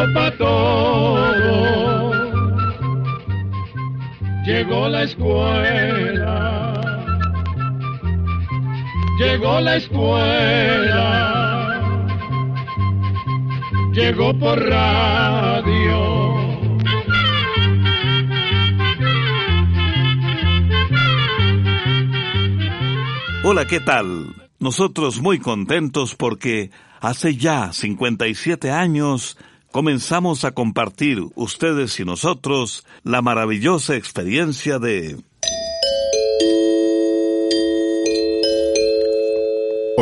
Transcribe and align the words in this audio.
llegó 0.00 0.14
para 0.14 0.36
todo. 0.36 2.10
Llegó 4.44 4.88
la 4.88 5.02
escuela. 5.04 6.74
Llegó 9.18 9.60
la 9.60 9.76
escuela. 9.76 11.06
Llegó 13.92 14.38
por 14.38 14.58
radio. 14.58 16.30
Hola, 23.42 23.66
¿qué 23.66 23.80
tal? 23.80 24.36
Nosotros 24.58 25.20
muy 25.20 25.38
contentos 25.38 26.14
porque 26.14 26.70
hace 27.00 27.36
ya 27.36 27.72
57 27.72 28.70
años 28.70 29.38
comenzamos 29.72 30.44
a 30.44 30.52
compartir 30.52 31.20
ustedes 31.34 31.98
y 32.00 32.04
nosotros 32.04 32.84
la 33.02 33.22
maravillosa 33.22 33.96
experiencia 33.96 34.78
de 34.78 35.16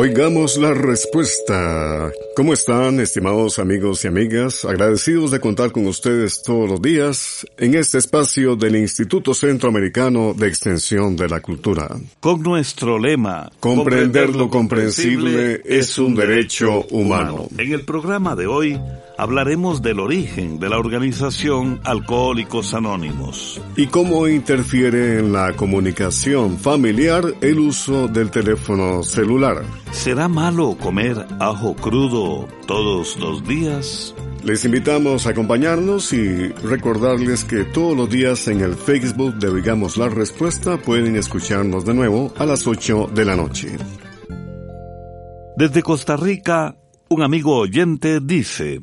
Oigamos 0.01 0.57
la 0.57 0.73
respuesta. 0.73 2.09
¿Cómo 2.33 2.53
están, 2.53 3.01
estimados 3.01 3.59
amigos 3.59 4.05
y 4.05 4.07
amigas? 4.07 4.63
Agradecidos 4.63 5.29
de 5.29 5.41
contar 5.41 5.73
con 5.73 5.87
ustedes 5.87 6.41
todos 6.41 6.69
los 6.69 6.81
días 6.81 7.45
en 7.57 7.75
este 7.75 7.97
espacio 7.97 8.55
del 8.55 8.77
Instituto 8.77 9.33
Centroamericano 9.33 10.33
de 10.33 10.47
Extensión 10.47 11.17
de 11.17 11.27
la 11.27 11.41
Cultura. 11.41 11.89
Con 12.21 12.41
nuestro 12.41 12.97
lema, 12.97 13.51
Comprender 13.59 14.33
lo 14.37 14.49
comprensible 14.49 15.63
es 15.65 15.97
un 15.97 16.15
derecho 16.15 16.85
humano. 16.91 17.49
En 17.57 17.73
el 17.73 17.81
programa 17.81 18.37
de 18.37 18.47
hoy 18.47 18.79
hablaremos 19.17 19.81
del 19.81 19.99
origen 19.99 20.59
de 20.59 20.69
la 20.69 20.79
organización 20.79 21.81
Alcohólicos 21.83 22.73
Anónimos. 22.73 23.61
Y 23.75 23.87
cómo 23.87 24.29
interfiere 24.29 25.19
en 25.19 25.33
la 25.33 25.57
comunicación 25.57 26.57
familiar 26.57 27.25
el 27.41 27.59
uso 27.59 28.07
del 28.07 28.31
teléfono 28.31 29.03
celular. 29.03 29.65
¿Será 29.91 30.27
malo 30.27 30.77
comer 30.79 31.25
ajo 31.39 31.75
crudo 31.75 32.47
todos 32.67 33.17
los 33.17 33.45
días? 33.47 34.13
Les 34.43 34.63
invitamos 34.63 35.25
a 35.25 35.31
acompañarnos 35.31 36.13
y 36.13 36.47
recordarles 36.47 37.43
que 37.43 37.65
todos 37.65 37.97
los 37.97 38.09
días 38.09 38.47
en 38.47 38.61
el 38.61 38.75
Facebook 38.75 39.35
de 39.35 39.49
Oigamos 39.49 39.97
la 39.97 40.07
Respuesta 40.07 40.77
pueden 40.77 41.15
escucharnos 41.15 41.85
de 41.85 41.93
nuevo 41.93 42.31
a 42.37 42.45
las 42.45 42.65
8 42.65 43.09
de 43.13 43.25
la 43.25 43.35
noche. 43.35 43.77
Desde 45.57 45.83
Costa 45.83 46.15
Rica, 46.15 46.77
un 47.09 47.21
amigo 47.23 47.57
oyente 47.57 48.19
dice, 48.21 48.81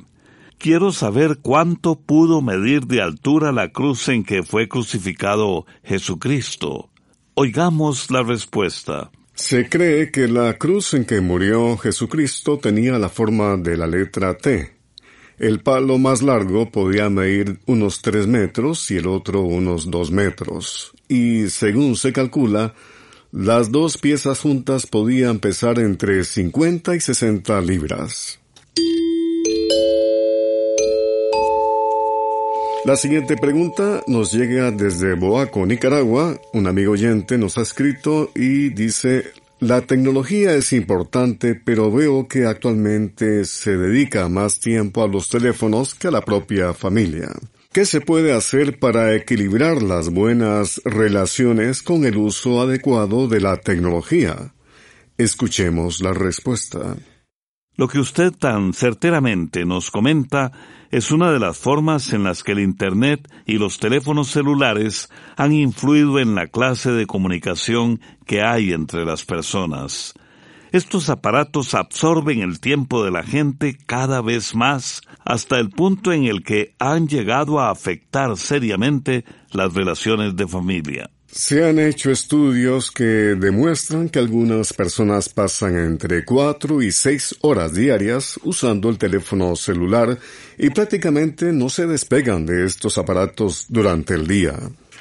Quiero 0.58 0.90
saber 0.92 1.38
cuánto 1.40 2.00
pudo 2.00 2.42
medir 2.42 2.86
de 2.86 3.00
altura 3.00 3.52
la 3.52 3.70
cruz 3.70 4.08
en 4.08 4.24
que 4.24 4.42
fue 4.42 4.68
crucificado 4.68 5.66
Jesucristo. 5.84 6.90
Oigamos 7.34 8.10
la 8.10 8.22
respuesta. 8.22 9.10
Se 9.36 9.68
cree 9.68 10.10
que 10.10 10.28
la 10.28 10.56
cruz 10.56 10.94
en 10.94 11.04
que 11.04 11.20
murió 11.20 11.76
Jesucristo 11.76 12.58
tenía 12.58 12.98
la 12.98 13.10
forma 13.10 13.58
de 13.58 13.76
la 13.76 13.86
letra 13.86 14.36
T. 14.36 14.72
El 15.38 15.60
palo 15.60 15.98
más 15.98 16.22
largo 16.22 16.70
podía 16.70 17.10
medir 17.10 17.58
unos 17.66 18.00
tres 18.00 18.26
metros 18.26 18.90
y 18.90 18.96
el 18.96 19.06
otro 19.06 19.42
unos 19.42 19.90
dos 19.90 20.10
metros, 20.10 20.92
y 21.06 21.50
según 21.50 21.96
se 21.96 22.14
calcula, 22.14 22.74
las 23.30 23.70
dos 23.70 23.98
piezas 23.98 24.40
juntas 24.40 24.86
podían 24.86 25.38
pesar 25.38 25.78
entre 25.80 26.24
50 26.24 26.96
y 26.96 27.00
60 27.00 27.60
libras. 27.60 28.40
La 32.86 32.96
siguiente 32.96 33.36
pregunta 33.36 34.04
nos 34.06 34.30
llega 34.30 34.70
desde 34.70 35.14
Boaco, 35.14 35.66
Nicaragua. 35.66 36.40
Un 36.52 36.68
amigo 36.68 36.92
oyente 36.92 37.36
nos 37.36 37.58
ha 37.58 37.62
escrito 37.62 38.30
y 38.32 38.68
dice, 38.68 39.24
la 39.58 39.80
tecnología 39.80 40.54
es 40.54 40.72
importante, 40.72 41.56
pero 41.56 41.90
veo 41.90 42.28
que 42.28 42.46
actualmente 42.46 43.44
se 43.44 43.76
dedica 43.76 44.28
más 44.28 44.60
tiempo 44.60 45.02
a 45.02 45.08
los 45.08 45.28
teléfonos 45.28 45.96
que 45.96 46.06
a 46.06 46.12
la 46.12 46.20
propia 46.20 46.74
familia. 46.74 47.32
¿Qué 47.72 47.86
se 47.86 48.00
puede 48.00 48.32
hacer 48.32 48.78
para 48.78 49.16
equilibrar 49.16 49.82
las 49.82 50.08
buenas 50.08 50.80
relaciones 50.84 51.82
con 51.82 52.04
el 52.04 52.16
uso 52.16 52.60
adecuado 52.60 53.26
de 53.26 53.40
la 53.40 53.56
tecnología? 53.56 54.54
Escuchemos 55.18 56.00
la 56.00 56.12
respuesta. 56.14 56.94
Lo 57.76 57.88
que 57.88 57.98
usted 57.98 58.32
tan 58.32 58.72
certeramente 58.72 59.66
nos 59.66 59.90
comenta 59.90 60.50
es 60.90 61.10
una 61.10 61.30
de 61.30 61.38
las 61.38 61.58
formas 61.58 62.12
en 62.14 62.24
las 62.24 62.42
que 62.42 62.52
el 62.52 62.60
Internet 62.60 63.30
y 63.44 63.58
los 63.58 63.78
teléfonos 63.78 64.28
celulares 64.28 65.10
han 65.36 65.52
influido 65.52 66.18
en 66.18 66.34
la 66.34 66.46
clase 66.46 66.92
de 66.92 67.06
comunicación 67.06 68.00
que 68.24 68.40
hay 68.40 68.72
entre 68.72 69.04
las 69.04 69.26
personas. 69.26 70.14
Estos 70.72 71.10
aparatos 71.10 71.74
absorben 71.74 72.40
el 72.40 72.60
tiempo 72.60 73.04
de 73.04 73.10
la 73.10 73.22
gente 73.22 73.76
cada 73.86 74.22
vez 74.22 74.54
más 74.54 75.02
hasta 75.24 75.58
el 75.58 75.68
punto 75.68 76.12
en 76.12 76.24
el 76.24 76.42
que 76.44 76.74
han 76.78 77.08
llegado 77.08 77.60
a 77.60 77.70
afectar 77.70 78.36
seriamente 78.38 79.24
las 79.52 79.74
relaciones 79.74 80.34
de 80.34 80.48
familia. 80.48 81.10
Se 81.36 81.62
han 81.62 81.78
hecho 81.78 82.10
estudios 82.10 82.90
que 82.90 83.04
demuestran 83.04 84.08
que 84.08 84.18
algunas 84.18 84.72
personas 84.72 85.28
pasan 85.28 85.76
entre 85.76 86.24
cuatro 86.24 86.80
y 86.80 86.90
seis 86.90 87.36
horas 87.42 87.74
diarias 87.74 88.40
usando 88.42 88.88
el 88.88 88.96
teléfono 88.96 89.54
celular 89.54 90.18
y 90.56 90.70
prácticamente 90.70 91.52
no 91.52 91.68
se 91.68 91.86
despegan 91.86 92.46
de 92.46 92.64
estos 92.64 92.96
aparatos 92.96 93.66
durante 93.68 94.14
el 94.14 94.26
día. 94.26 94.54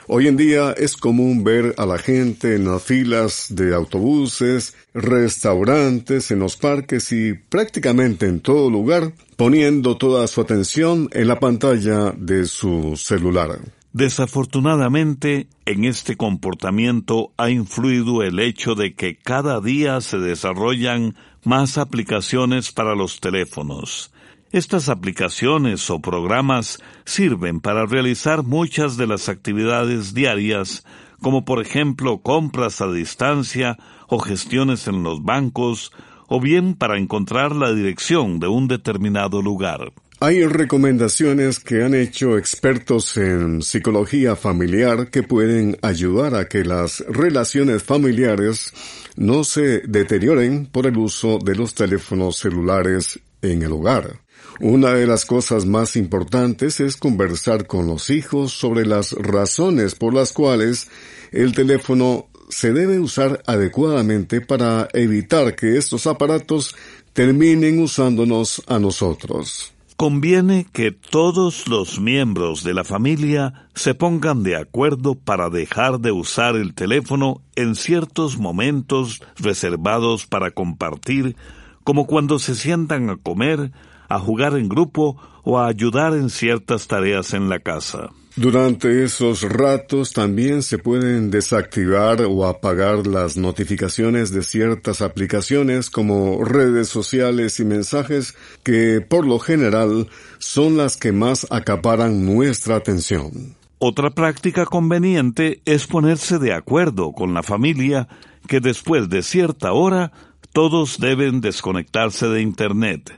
Hoy 0.07 0.27
en 0.27 0.35
día 0.35 0.73
es 0.73 0.97
común 0.97 1.45
ver 1.45 1.73
a 1.77 1.85
la 1.85 1.99
gente 1.99 2.55
en 2.55 2.65
las 2.65 2.83
filas 2.83 3.45
de 3.49 3.73
autobuses, 3.73 4.73
restaurantes, 4.93 6.31
en 6.31 6.39
los 6.39 6.57
parques 6.57 7.13
y 7.13 7.33
prácticamente 7.33 8.25
en 8.25 8.41
todo 8.41 8.69
lugar 8.69 9.13
poniendo 9.37 9.97
toda 9.97 10.27
su 10.27 10.41
atención 10.41 11.07
en 11.13 11.29
la 11.29 11.39
pantalla 11.39 12.11
de 12.11 12.45
su 12.45 12.97
celular. 12.97 13.57
Desafortunadamente, 13.95 15.47
en 15.65 15.85
este 15.85 16.17
comportamiento 16.17 17.31
ha 17.37 17.49
influido 17.49 18.23
el 18.23 18.41
hecho 18.41 18.75
de 18.75 18.93
que 18.93 19.15
cada 19.15 19.61
día 19.61 20.01
se 20.01 20.17
desarrollan 20.17 21.15
más 21.45 21.77
aplicaciones 21.77 22.73
para 22.73 22.93
los 22.93 23.21
teléfonos. 23.21 24.11
Estas 24.51 24.89
aplicaciones 24.89 25.89
o 25.89 26.01
programas 26.01 26.79
sirven 27.05 27.61
para 27.61 27.85
realizar 27.85 28.43
muchas 28.43 28.97
de 28.97 29.07
las 29.07 29.29
actividades 29.29 30.13
diarias, 30.13 30.85
como 31.21 31.45
por 31.45 31.61
ejemplo 31.61 32.17
compras 32.17 32.81
a 32.81 32.91
distancia 32.91 33.77
o 34.09 34.19
gestiones 34.19 34.89
en 34.89 35.03
los 35.03 35.23
bancos, 35.23 35.93
o 36.27 36.41
bien 36.41 36.75
para 36.75 36.97
encontrar 36.97 37.55
la 37.55 37.71
dirección 37.71 38.41
de 38.41 38.49
un 38.49 38.67
determinado 38.67 39.41
lugar. 39.41 39.93
Hay 40.21 40.45
recomendaciones 40.45 41.59
que 41.59 41.83
han 41.83 41.93
hecho 41.93 42.37
expertos 42.37 43.17
en 43.17 43.61
psicología 43.61 44.37
familiar 44.37 45.09
que 45.09 45.23
pueden 45.23 45.77
ayudar 45.81 46.35
a 46.35 46.47
que 46.47 46.63
las 46.63 47.01
relaciones 47.01 47.83
familiares 47.83 48.71
no 49.17 49.43
se 49.43 49.79
deterioren 49.79 50.67
por 50.67 50.87
el 50.87 50.97
uso 50.97 51.37
de 51.43 51.55
los 51.55 51.75
teléfonos 51.75 52.37
celulares 52.37 53.19
en 53.41 53.61
el 53.61 53.73
hogar. 53.73 54.21
Una 54.61 54.93
de 54.93 55.05
las 55.05 55.25
cosas 55.25 55.65
más 55.65 55.97
importantes 55.97 56.79
es 56.79 56.95
conversar 56.95 57.67
con 57.67 57.85
los 57.85 58.09
hijos 58.09 58.53
sobre 58.53 58.85
las 58.85 59.11
razones 59.11 59.95
por 59.95 60.13
las 60.13 60.31
cuales 60.31 60.87
el 61.33 61.51
teléfono 61.53 62.29
se 62.47 62.71
debe 62.71 63.01
usar 63.01 63.43
adecuadamente 63.47 64.39
para 64.39 64.87
evitar 64.93 65.57
que 65.57 65.77
estos 65.77 66.07
aparatos 66.07 66.73
terminen 67.11 67.79
usándonos 67.79 68.63
a 68.67 68.79
nosotros. 68.79 69.74
Conviene 69.97 70.67
que 70.73 70.91
todos 70.91 71.69
los 71.69 72.01
miembros 72.01 72.65
de 72.65 72.73
la 72.73 72.83
familia 72.83 73.69
se 73.75 73.95
pongan 73.95 74.43
de 74.43 74.57
acuerdo 74.57 75.15
para 75.15 75.49
dejar 75.49 76.01
de 76.01 76.11
usar 76.11 76.57
el 76.57 76.73
teléfono 76.73 77.41
en 77.55 77.75
ciertos 77.75 78.37
momentos 78.37 79.21
reservados 79.37 80.25
para 80.27 80.51
compartir, 80.51 81.37
como 81.85 82.07
cuando 82.07 82.39
se 82.39 82.55
sientan 82.55 83.09
a 83.09 83.15
comer, 83.15 83.71
a 84.09 84.19
jugar 84.19 84.57
en 84.57 84.67
grupo 84.67 85.15
o 85.43 85.59
a 85.59 85.67
ayudar 85.67 86.13
en 86.13 86.29
ciertas 86.29 86.87
tareas 86.87 87.33
en 87.33 87.47
la 87.47 87.59
casa. 87.59 88.09
Durante 88.37 89.05
esos 89.05 89.43
ratos 89.43 90.11
también 90.11 90.61
se 90.61 90.77
pueden 90.77 91.31
desactivar 91.31 92.21
o 92.23 92.45
apagar 92.45 93.07
las 93.07 93.37
notificaciones 93.37 94.29
de 94.31 94.43
ciertas 94.43 95.01
aplicaciones 95.01 95.89
como 95.89 96.43
redes 96.43 96.89
sociales 96.89 97.61
y 97.61 97.65
mensajes 97.65 98.35
que 98.61 98.99
por 98.99 99.25
lo 99.25 99.39
general 99.39 100.09
son 100.37 100.75
las 100.75 100.97
que 100.97 101.13
más 101.13 101.47
acaparan 101.49 102.25
nuestra 102.25 102.75
atención. 102.75 103.55
Otra 103.79 104.09
práctica 104.09 104.65
conveniente 104.65 105.61
es 105.63 105.87
ponerse 105.87 106.37
de 106.37 106.51
acuerdo 106.51 107.13
con 107.13 107.33
la 107.33 107.41
familia 107.41 108.09
que 108.49 108.59
después 108.59 109.07
de 109.07 109.23
cierta 109.23 109.71
hora 109.71 110.11
todos 110.51 110.99
deben 110.99 111.39
desconectarse 111.39 112.27
de 112.27 112.41
Internet 112.41 113.17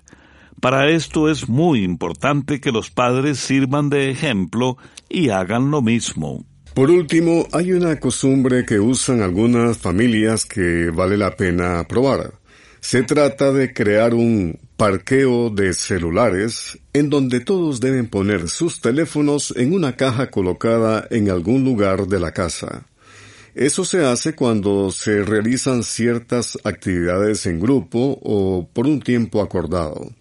Para 0.62 0.90
esto 0.90 1.30
es 1.30 1.50
muy 1.50 1.84
importante 1.84 2.60
que 2.60 2.72
los 2.72 2.92
padres 2.92 3.40
sirvan 3.40 3.90
de 3.90 4.12
ejemplo 4.12 4.78
y 5.10 5.30
hagan 5.30 5.72
lo 5.72 5.82
mismo. 5.82 6.46
Por 6.74 6.92
último, 6.92 7.48
hay 7.54 7.72
una 7.72 8.00
costumbre 8.00 8.66
que 8.66 8.80
usan 8.80 9.22
algunas 9.22 9.78
familias 9.78 10.46
que 10.46 10.92
vale 10.92 11.18
la 11.18 11.36
pena 11.36 11.84
probar. 11.88 12.34
Se 12.80 13.04
trata 13.04 13.52
de 13.52 13.74
crear 13.74 14.14
un 14.14 14.60
parqueo 14.78 15.50
de 15.50 15.74
celulares 15.74 16.78
en 16.94 17.10
donde 17.10 17.40
todos 17.40 17.80
deben 17.80 18.08
poner 18.08 18.48
sus 18.48 18.80
teléfonos 18.80 19.54
en 19.58 19.74
una 19.74 19.96
caja 19.96 20.30
colocada 20.30 21.08
en 21.10 21.32
algún 21.32 21.64
lugar 21.66 22.08
de 22.08 22.20
la 22.20 22.32
casa. 22.32 22.86
Eso 23.56 23.84
se 23.84 24.06
hace 24.06 24.36
cuando 24.36 24.92
se 24.92 25.24
realizan 25.24 25.82
ciertas 25.82 26.60
actividades 26.64 27.48
en 27.48 27.60
grupo 27.60 28.20
o 28.22 28.70
por 28.72 28.86
un 28.86 29.02
tiempo 29.02 29.42
acordado. 29.42 30.12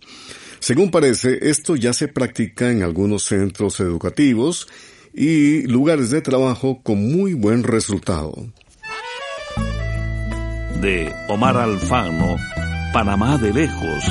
Según 0.58 0.91
parece, 0.91 1.50
esto 1.50 1.76
ya 1.76 1.93
se 1.93 2.08
practica 2.08 2.70
en 2.70 2.82
algunos 2.82 3.25
centros 3.25 3.81
educativos 3.81 4.69
y 5.17 5.62
lugares 5.67 6.11
de 6.11 6.20
trabajo 6.20 6.81
con 6.82 7.11
muy 7.11 7.32
buen 7.32 7.62
resultado. 7.62 8.35
De 10.81 11.11
Omar 11.29 11.56
Alfano, 11.56 12.37
Panamá 12.93 13.38
de 13.38 13.53
lejos. 13.53 14.05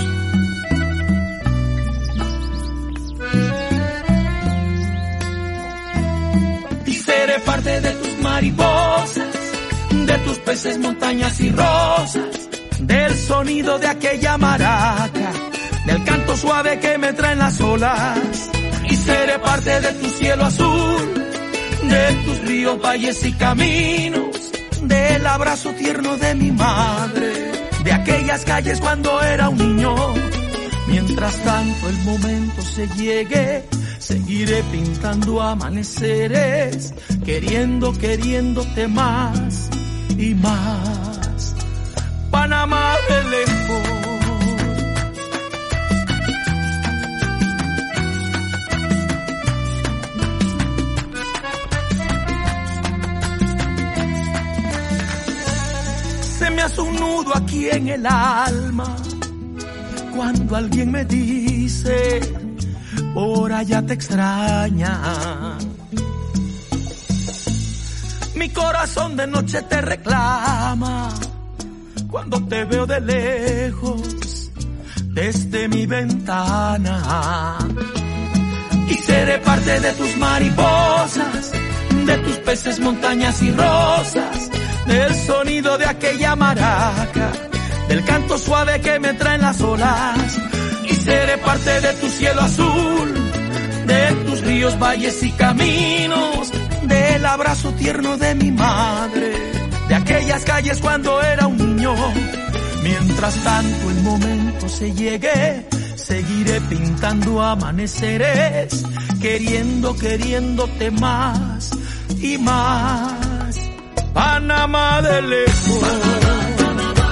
Y 6.87 6.93
seré 6.93 7.39
parte 7.45 7.81
de 7.81 7.91
tus 7.91 8.19
mariposas, 8.23 9.33
de 9.91 10.17
tus 10.19 10.37
peces, 10.39 10.79
montañas 10.79 11.39
y 11.39 11.49
rosas, 11.51 12.49
del 12.79 13.13
sonido 13.13 13.77
de 13.77 13.87
aquella 13.87 14.37
maraca, 14.39 15.31
del 15.85 16.03
canto 16.03 16.35
suave 16.35 16.79
que 16.79 16.97
me 16.97 17.13
traen 17.13 17.39
las 17.39 17.59
olas 17.61 18.49
y 18.89 18.95
seré 18.95 19.39
parte 19.39 19.81
de 19.81 19.93
tu 19.93 20.09
cielo 20.09 20.45
azul, 20.45 21.13
de 21.83 22.15
tus 22.25 22.39
ríos, 22.47 22.81
valles 22.81 23.25
y 23.25 23.33
caminos, 23.33 24.51
del 24.81 25.25
abrazo 25.27 25.71
tierno 25.71 26.17
de 26.17 26.35
mi 26.35 26.51
madre, 26.51 27.51
de 27.83 27.93
aquellas 27.93 28.45
calles 28.45 28.79
cuando 28.79 29.21
era 29.21 29.49
un 29.49 29.57
niño. 29.57 29.95
Mientras 30.87 31.35
tanto 31.43 31.89
el 31.89 31.97
momento 32.03 32.61
se 32.61 32.87
llegue, 32.89 33.63
seguiré 33.99 34.61
pintando 34.71 35.41
amaneceres, 35.41 36.93
queriendo, 37.25 37.91
queriéndote 37.93 38.87
más 38.87 39.69
y 40.17 40.35
más. 40.35 41.55
Panamá 42.29 42.95
de 43.09 43.23
un 56.77 56.95
nudo 56.95 57.35
aquí 57.35 57.69
en 57.69 57.87
el 57.89 58.05
alma. 58.05 58.95
Cuando 60.15 60.55
alguien 60.55 60.91
me 60.91 61.05
dice, 61.05 62.19
por 63.13 63.51
allá 63.51 63.81
te 63.81 63.93
extraña. 63.93 65.57
Mi 68.35 68.49
corazón 68.49 69.15
de 69.15 69.27
noche 69.27 69.61
te 69.63 69.81
reclama. 69.81 71.09
Cuando 72.09 72.45
te 72.45 72.63
veo 72.65 72.85
de 72.85 73.01
lejos, 73.01 74.51
desde 75.13 75.67
mi 75.67 75.85
ventana. 75.85 77.57
Y 78.87 78.93
seré 78.93 79.39
parte 79.39 79.79
de 79.79 79.91
tus 79.93 80.17
mariposas, 80.17 81.51
de 82.05 82.17
tus 82.19 82.37
peces, 82.37 82.79
montañas 82.79 83.41
y 83.41 83.51
rosas 83.51 84.54
del 84.85 85.15
sonido 85.15 85.77
de 85.77 85.85
aquella 85.85 86.35
maraca, 86.35 87.31
del 87.87 88.03
canto 88.05 88.37
suave 88.37 88.79
que 88.81 88.99
me 88.99 89.13
traen 89.13 89.41
las 89.41 89.61
olas, 89.61 90.37
y 90.89 90.93
seré 90.93 91.37
parte 91.39 91.81
de 91.81 91.93
tu 91.93 92.09
cielo 92.09 92.41
azul, 92.41 93.13
de 93.85 94.11
tus 94.25 94.41
ríos, 94.41 94.79
valles 94.79 95.21
y 95.23 95.31
caminos, 95.31 96.51
del 96.83 97.25
abrazo 97.25 97.71
tierno 97.73 98.17
de 98.17 98.35
mi 98.35 98.51
madre, 98.51 99.33
de 99.87 99.95
aquellas 99.95 100.43
calles 100.43 100.79
cuando 100.79 101.21
era 101.21 101.47
un 101.47 101.57
niño. 101.57 101.95
Mientras 102.83 103.35
tanto 103.43 103.89
el 103.89 104.01
momento 104.01 104.69
se 104.69 104.93
llegue, 104.93 105.65
seguiré 105.95 106.61
pintando 106.61 107.41
amaneceres, 107.41 108.83
queriendo, 109.19 109.95
queriéndote 109.95 110.91
más 110.91 111.71
y 112.21 112.37
más. 112.37 113.24
Panamá 114.15 115.01
de 115.01 115.21
lejos. 115.21 115.83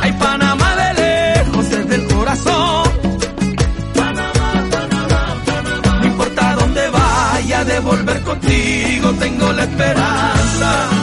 Ay, 0.01 0.13
Panamá 0.13 0.69
de 0.81 0.89
lejos, 1.03 1.69
desde 1.69 1.95
el 1.95 2.07
corazón. 2.07 2.83
No 6.00 6.05
importa 6.05 6.55
dónde 6.55 6.89
vaya, 6.89 7.65
de 7.65 7.79
volver 7.81 8.21
contigo, 8.21 9.11
tengo 9.19 9.51
la 9.51 9.63
esperanza. 9.63 11.02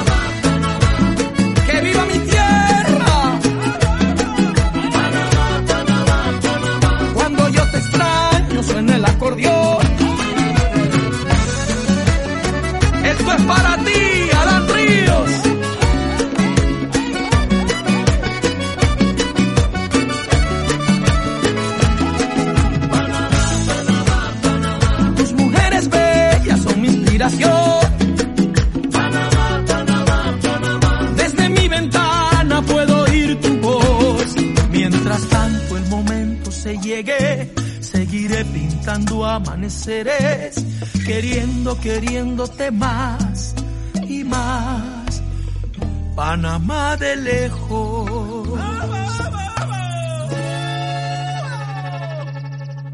Queriendo, 41.07 41.79
queriéndote 41.81 42.71
más 42.71 43.55
y 44.09 44.25
más. 44.25 45.23
Panamá 46.17 46.97
de 46.97 47.17
lejos. 47.17 48.49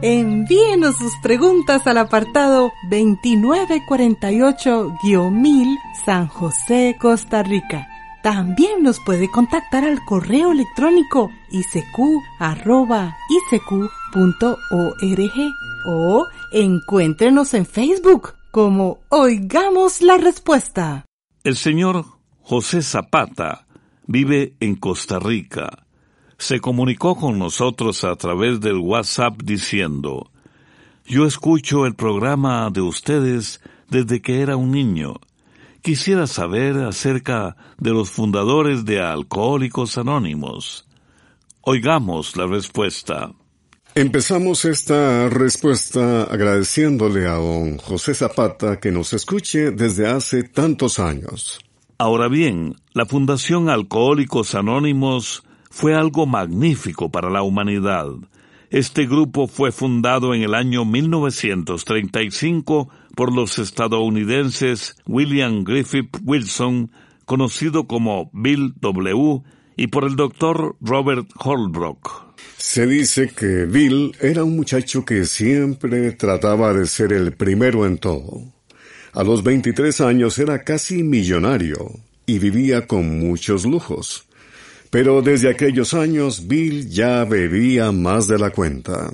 Envíenos 0.02 0.97
sus 0.97 1.12
preguntas 1.23 1.87
al 1.87 1.99
apartado 1.99 2.73
2948-1000 2.90 5.78
San 6.04 6.26
José, 6.28 6.97
Costa 7.00 7.42
Rica. 7.42 7.88
También 8.23 8.83
nos 8.83 9.00
puede 9.00 9.30
contactar 9.30 9.85
al 9.85 10.04
correo 10.04 10.52
electrónico 10.52 11.30
isq.org 11.50 11.87
o 15.86 16.26
encuéntrenos 16.52 17.54
en 17.54 17.64
Facebook 17.64 18.34
como 18.50 19.00
Oigamos 19.08 20.02
la 20.02 20.18
Respuesta. 20.18 21.04
El 21.44 21.56
señor 21.56 22.04
José 22.40 22.82
Zapata 22.82 23.66
vive 24.06 24.56
en 24.60 24.76
Costa 24.76 25.18
Rica. 25.18 25.86
Se 26.38 26.60
comunicó 26.60 27.16
con 27.16 27.38
nosotros 27.38 28.04
a 28.04 28.16
través 28.16 28.60
del 28.60 28.78
WhatsApp 28.78 29.40
diciendo, 29.42 30.30
Yo 31.04 31.26
escucho 31.26 31.86
el 31.86 31.94
programa 31.94 32.68
de 32.70 32.82
ustedes 32.82 33.60
desde 33.88 34.20
que 34.20 34.40
era 34.40 34.56
un 34.56 34.70
niño. 34.70 35.14
Quisiera 35.82 36.26
saber 36.26 36.78
acerca 36.78 37.56
de 37.78 37.90
los 37.90 38.10
fundadores 38.10 38.84
de 38.84 39.00
Alcohólicos 39.00 39.98
Anónimos. 39.98 40.88
Oigamos 41.60 42.36
la 42.36 42.46
respuesta. 42.46 43.32
Empezamos 43.98 44.66
esta 44.66 45.30
respuesta 45.30 46.24
agradeciéndole 46.24 47.26
a 47.26 47.36
don 47.36 47.78
José 47.78 48.12
Zapata 48.12 48.78
que 48.78 48.92
nos 48.92 49.14
escuche 49.14 49.70
desde 49.70 50.06
hace 50.06 50.42
tantos 50.42 50.98
años. 50.98 51.60
Ahora 51.96 52.28
bien, 52.28 52.74
la 52.92 53.06
Fundación 53.06 53.70
Alcohólicos 53.70 54.54
Anónimos 54.54 55.44
fue 55.70 55.94
algo 55.94 56.26
magnífico 56.26 57.10
para 57.10 57.30
la 57.30 57.40
humanidad. 57.40 58.08
Este 58.68 59.06
grupo 59.06 59.46
fue 59.46 59.72
fundado 59.72 60.34
en 60.34 60.42
el 60.42 60.52
año 60.52 60.84
1935 60.84 62.90
por 63.14 63.34
los 63.34 63.58
estadounidenses 63.58 64.98
William 65.06 65.64
Griffith 65.64 66.18
Wilson, 66.22 66.90
conocido 67.24 67.86
como 67.86 68.28
Bill 68.34 68.74
W., 68.78 69.42
y 69.78 69.86
por 69.86 70.04
el 70.04 70.16
doctor 70.16 70.76
Robert 70.82 71.30
Holbrook. 71.42 72.25
Se 72.56 72.86
dice 72.86 73.28
que 73.28 73.64
Bill 73.64 74.16
era 74.20 74.44
un 74.44 74.56
muchacho 74.56 75.04
que 75.04 75.24
siempre 75.24 76.12
trataba 76.12 76.72
de 76.72 76.86
ser 76.86 77.12
el 77.12 77.32
primero 77.32 77.86
en 77.86 77.98
todo. 77.98 78.52
A 79.12 79.24
los 79.24 79.42
23 79.42 80.00
años 80.02 80.38
era 80.38 80.62
casi 80.62 81.02
millonario 81.02 81.92
y 82.26 82.38
vivía 82.38 82.86
con 82.86 83.18
muchos 83.18 83.64
lujos. 83.64 84.26
Pero 84.90 85.22
desde 85.22 85.50
aquellos 85.50 85.94
años 85.94 86.46
Bill 86.48 86.88
ya 86.90 87.24
bebía 87.24 87.92
más 87.92 88.26
de 88.26 88.38
la 88.38 88.50
cuenta. 88.50 89.10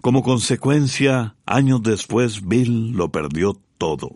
Como 0.00 0.22
consecuencia, 0.22 1.36
años 1.46 1.82
después 1.82 2.46
Bill 2.46 2.92
lo 2.92 3.12
perdió 3.12 3.56
todo. 3.78 4.10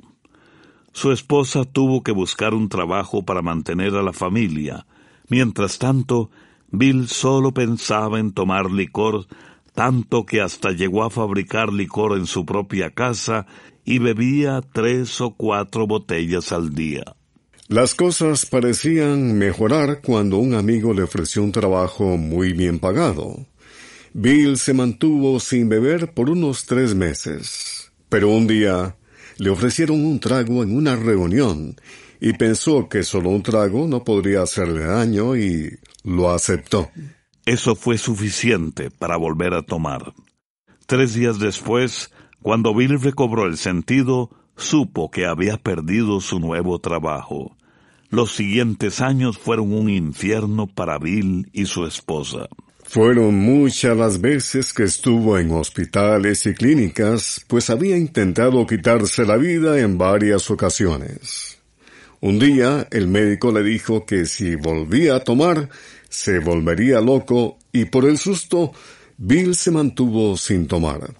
Su 0.93 1.13
esposa 1.13 1.65
tuvo 1.65 2.03
que 2.03 2.11
buscar 2.11 2.55
un 2.55 2.69
trabajo 2.69 3.25
para 3.25 3.43
mantener 3.43 3.95
a 3.95 4.03
la 4.03 4.13
familia. 4.13 4.87
Mientras 5.29 5.79
tanto, 5.79 6.31
Bill 6.71 7.09
solo 7.09 7.53
pensaba 7.53 8.19
en 8.19 8.33
tomar 8.33 8.71
licor, 8.71 9.27
tanto 9.75 10.27
que 10.27 10.41
hasta 10.41 10.73
llegó 10.73 11.05
a 11.05 11.11
fabricar 11.11 11.73
licor 11.73 12.17
en 12.17 12.27
su 12.27 12.45
propia 12.45 12.91
casa 12.91 13.47
y 13.85 13.99
bebía 13.99 14.61
tres 14.73 15.21
o 15.21 15.35
cuatro 15.35 15.87
botellas 15.87 16.53
al 16.53 16.75
día. 16.75 17.17
Las 17.69 17.95
cosas 17.95 18.47
parecían 18.47 19.39
mejorar 19.39 20.01
cuando 20.01 20.39
un 20.39 20.55
amigo 20.55 20.95
le 20.95 21.03
ofreció 21.03 21.43
un 21.43 21.53
trabajo 21.53 22.17
muy 22.17 22.53
bien 22.53 22.79
pagado. 22.79 23.47
Bill 24.13 24.57
se 24.57 24.73
mantuvo 24.73 25.41
sin 25.41 25.69
beber 25.69 26.15
por 26.15 26.31
unos 26.31 26.65
tres 26.65 26.95
meses, 26.95 27.93
pero 28.09 28.31
un 28.31 28.47
día 28.47 28.97
le 29.39 29.51
ofrecieron 29.51 30.05
un 30.05 30.21
trago 30.21 30.63
en 30.63 30.77
una 30.77 30.97
reunión 30.97 31.77
y 32.21 32.33
pensó 32.35 32.89
que 32.89 33.03
solo 33.03 33.31
un 33.31 33.43
trago 33.43 33.87
no 33.87 34.05
podría 34.05 34.43
hacerle 34.43 34.85
daño 34.85 35.37
y 35.37 35.79
lo 36.05 36.31
aceptó. 36.31 36.91
Eso 37.45 37.77
fue 37.77 37.99
suficiente 37.99 38.91
para 38.91 39.17
volver 39.17 39.55
a 39.55 39.63
tomar. 39.63 40.13
Tres 40.87 41.15
días 41.15 41.39
después, 41.39 42.11
cuando 42.43 42.75
Bill 42.75 43.01
recobró 43.01 43.47
el 43.47 43.57
sentido, 43.57 44.31
supo 44.57 45.11
que 45.11 45.27
había 45.27 45.57
perdido 45.57 46.21
su 46.21 46.41
nuevo 46.41 46.79
trabajo. 46.79 47.57
Los 48.09 48.33
siguientes 48.33 49.01
años 49.01 49.37
fueron 49.39 49.73
un 49.73 49.91
infierno 49.91 50.67
para 50.67 50.99
Bill 50.99 51.49
y 51.53 51.67
su 51.67 51.87
esposa. 51.87 52.49
Fueron 52.85 53.35
muchas 53.35 53.97
las 53.97 54.21
veces 54.21 54.73
que 54.73 54.85
estuvo 54.85 55.39
en 55.39 55.51
hospitales 55.51 56.47
y 56.47 56.55
clínicas, 56.55 57.45
pues 57.49 57.69
había 57.69 57.97
intentado 57.97 58.65
quitarse 58.65 59.25
la 59.25 59.37
vida 59.37 59.81
en 59.81 59.99
varias 59.99 60.51
ocasiones. 60.51 61.46
Un 62.27 62.41
día 62.41 62.89
el 62.91 63.07
médico 63.07 63.53
le 63.53 63.63
dijo 63.63 64.05
que 64.05 64.27
si 64.27 64.57
volvía 64.57 65.15
a 65.15 65.21
tomar, 65.21 65.69
se 66.09 66.41
volvería 66.41 67.01
loco 67.01 67.57
y 67.71 67.85
por 67.85 68.05
el 68.05 68.19
susto, 68.19 68.73
Bill 69.17 69.55
se 69.55 69.71
mantuvo 69.71 70.37
sin 70.37 70.67
tomar. 70.67 71.15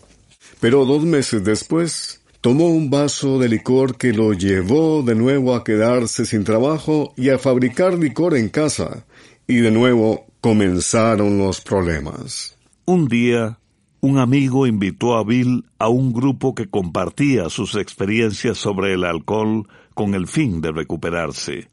Pero 0.59 0.85
dos 0.85 1.05
meses 1.05 1.45
después, 1.45 2.23
tomó 2.41 2.67
un 2.71 2.91
vaso 2.91 3.39
de 3.39 3.49
licor 3.49 3.97
que 3.97 4.13
lo 4.13 4.33
llevó 4.33 5.05
de 5.05 5.15
nuevo 5.15 5.55
a 5.55 5.63
quedarse 5.63 6.27
sin 6.27 6.43
trabajo 6.43 7.15
y 7.17 7.29
a 7.29 7.39
fabricar 7.39 7.95
licor 7.95 8.37
en 8.37 8.49
casa, 8.49 9.07
y 9.47 9.59
de 9.59 9.71
nuevo 9.71 10.27
comenzaron 10.41 11.39
los 11.39 11.61
problemas. 11.61 12.59
Un 12.85 13.07
día, 13.07 13.61
un 14.01 14.19
amigo 14.19 14.67
invitó 14.67 15.15
a 15.15 15.23
Bill 15.23 15.67
a 15.79 15.89
un 15.89 16.13
grupo 16.13 16.57
que 16.57 16.69
compartía 16.69 17.49
sus 17.49 17.77
experiencias 17.77 18.59
sobre 18.59 18.95
el 18.95 19.05
alcohol 19.05 19.69
con 19.97 20.15
el 20.15 20.27
fin 20.27 20.61
de 20.61 20.73
recuperarse. 20.73 21.71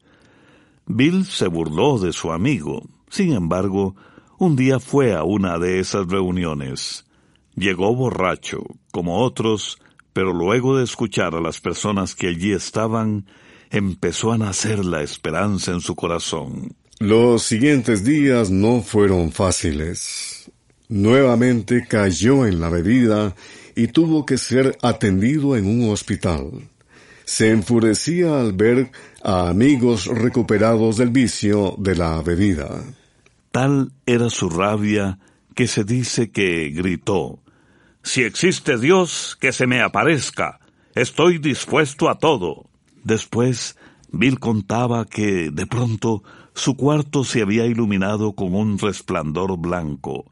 Bill 0.86 1.26
se 1.26 1.48
burló 1.48 2.00
de 2.00 2.14
su 2.14 2.32
amigo. 2.32 2.88
Sin 3.10 3.34
embargo, 3.34 3.98
un 4.40 4.56
día 4.56 4.80
fue 4.80 5.14
a 5.14 5.24
una 5.24 5.60
de 5.60 5.82
esas 5.82 6.08
reuniones. 6.08 7.06
Llegó 7.54 7.94
borracho, 7.94 8.64
como 8.92 9.20
otros, 9.20 9.78
pero 10.14 10.32
luego 10.32 10.78
de 10.78 10.86
escuchar 10.86 11.36
a 11.36 11.42
las 11.42 11.60
personas 11.60 12.16
que 12.16 12.30
allí 12.30 12.54
estaban, 12.54 13.26
empezó 13.70 14.32
a 14.32 14.38
nacer 14.38 14.86
la 14.86 15.04
esperanza 15.04 15.74
en 15.74 15.82
su 15.82 15.94
corazón. 15.94 16.78
Los 17.00 17.44
siguientes 17.44 18.06
días 18.06 18.50
no 18.50 18.82
fueron 18.82 19.34
fáciles. 19.34 20.50
Nuevamente 20.88 21.86
cayó 21.86 22.46
en 22.46 22.62
la 22.62 22.70
bebida 22.70 23.36
y 23.76 23.88
tuvo 23.88 24.26
que 24.26 24.38
ser 24.38 24.78
atendido 24.82 25.58
en 25.58 25.66
un 25.66 25.92
hospital. 25.92 26.70
Se 27.26 27.52
enfurecía 27.52 28.40
al 28.40 28.54
ver 28.54 28.92
a 29.24 29.50
amigos 29.50 30.08
recuperados 30.08 30.98
del 30.98 31.10
vicio 31.10 31.76
de 31.78 31.96
la 31.96 32.22
bebida. 32.22 32.84
Tal 33.52 33.92
era 34.06 34.30
su 34.30 34.50
rabia 34.50 35.20
que 35.56 35.68
se 35.68 35.84
dice 35.84 36.32
que 36.32 36.70
gritó 36.70 37.40
Si 38.02 38.24
existe 38.24 38.78
Dios, 38.78 39.38
que 39.40 39.54
se 39.54 39.68
me 39.68 39.82
aparezca. 39.82 40.60
Estoy 40.96 41.38
dispuesto 41.38 42.10
a 42.10 42.20
todo. 42.20 42.70
Después, 43.04 43.78
Bill 44.12 44.40
contaba 44.40 45.06
que, 45.06 45.50
de 45.52 45.66
pronto, 45.66 46.24
su 46.54 46.76
cuarto 46.76 47.24
se 47.24 47.42
había 47.42 47.66
iluminado 47.66 48.34
con 48.34 48.54
un 48.54 48.78
resplandor 48.78 49.58
blanco. 49.58 50.32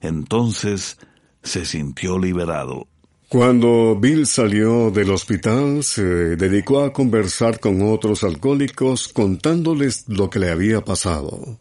Entonces 0.00 0.98
se 1.42 1.64
sintió 1.64 2.18
liberado. 2.18 2.88
Cuando 3.32 3.96
Bill 3.98 4.26
salió 4.26 4.90
del 4.90 5.10
hospital, 5.10 5.82
se 5.82 6.36
dedicó 6.36 6.84
a 6.84 6.92
conversar 6.92 7.60
con 7.60 7.80
otros 7.80 8.24
alcohólicos 8.24 9.08
contándoles 9.08 10.04
lo 10.06 10.28
que 10.28 10.38
le 10.38 10.50
había 10.50 10.84
pasado. 10.84 11.58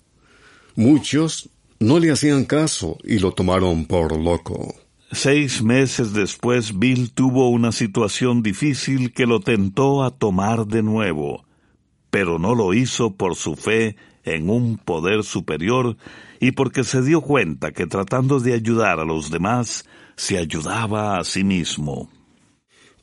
Muchos 0.76 1.50
no 1.80 1.98
le 2.00 2.12
hacían 2.12 2.44
caso 2.44 2.98
y 3.06 3.20
lo 3.20 3.32
tomaron 3.32 3.86
por 3.86 4.20
loco. 4.20 4.76
Seis 5.14 5.64
meses 5.64 6.12
después, 6.12 6.78
Bill 6.78 7.14
tuvo 7.14 7.50
una 7.50 7.72
situación 7.72 8.44
difícil 8.44 9.14
que 9.14 9.26
lo 9.26 9.40
tentó 9.40 10.04
a 10.04 10.12
tomar 10.12 10.68
de 10.68 10.84
nuevo 10.84 11.46
pero 12.12 12.38
no 12.38 12.54
lo 12.54 12.74
hizo 12.74 13.16
por 13.16 13.36
su 13.36 13.56
fe 13.56 13.96
en 14.24 14.50
un 14.50 14.78
poder 14.78 15.24
superior 15.24 15.98
y 16.40 16.52
porque 16.52 16.84
se 16.84 17.02
dio 17.02 17.22
cuenta 17.22 17.72
que 17.72 17.88
tratando 17.88 18.40
de 18.40 18.54
ayudar 18.54 19.00
a 19.00 19.06
los 19.06 19.32
demás, 19.32 19.86
se 20.16 20.38
ayudaba 20.38 21.18
a 21.18 21.24
sí 21.24 21.44
mismo. 21.44 22.10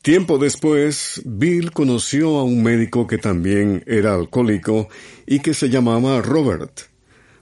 Tiempo 0.01 0.37
después, 0.37 1.21
Bill 1.25 1.71
conoció 1.71 2.37
a 2.37 2.43
un 2.43 2.63
médico 2.63 3.05
que 3.05 3.17
también 3.17 3.83
era 3.85 4.13
alcohólico 4.13 4.87
y 5.27 5.39
que 5.39 5.53
se 5.53 5.69
llamaba 5.69 6.21
Robert. 6.21 6.81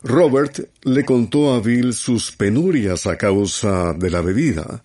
Robert 0.02 0.60
le 0.84 1.06
contó 1.06 1.54
a 1.54 1.60
Bill 1.60 1.94
sus 1.94 2.32
penurias 2.32 3.06
a 3.06 3.18
causa 3.18 3.94
de 3.94 4.10
la 4.10 4.22
bebida, 4.22 4.84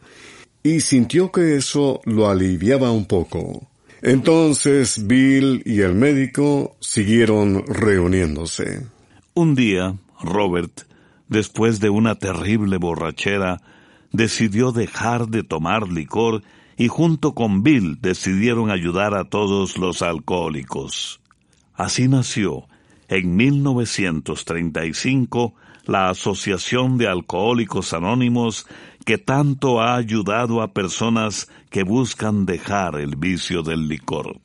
y 0.62 0.80
sintió 0.80 1.32
que 1.32 1.56
eso 1.56 2.00
lo 2.04 2.28
aliviaba 2.28 2.90
un 2.90 3.06
poco. 3.06 3.71
Entonces 4.02 5.06
Bill 5.06 5.62
y 5.64 5.80
el 5.82 5.94
médico 5.94 6.76
siguieron 6.80 7.64
reuniéndose. 7.66 8.84
Un 9.32 9.54
día, 9.54 9.94
Robert, 10.20 10.88
después 11.28 11.78
de 11.78 11.88
una 11.88 12.16
terrible 12.16 12.78
borrachera, 12.78 13.62
decidió 14.10 14.72
dejar 14.72 15.28
de 15.28 15.44
tomar 15.44 15.88
licor 15.88 16.42
y 16.76 16.88
junto 16.88 17.34
con 17.34 17.62
Bill 17.62 18.00
decidieron 18.00 18.72
ayudar 18.72 19.14
a 19.14 19.22
todos 19.24 19.78
los 19.78 20.02
alcohólicos. 20.02 21.20
Así 21.74 22.08
nació, 22.08 22.66
en 23.06 23.36
1935, 23.36 25.54
la 25.86 26.10
Asociación 26.10 26.98
de 26.98 27.06
Alcohólicos 27.06 27.92
Anónimos 27.92 28.66
que 29.04 29.18
tanto 29.18 29.80
ha 29.80 29.96
ayudado 29.96 30.62
a 30.62 30.72
personas 30.72 31.48
que 31.70 31.82
buscan 31.82 32.46
dejar 32.46 32.96
el 32.96 33.16
vicio 33.16 33.62
del 33.62 33.88
licor. 33.88 34.40